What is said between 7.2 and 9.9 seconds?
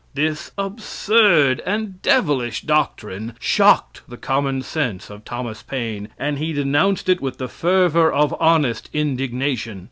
with the fervor of honest indignation.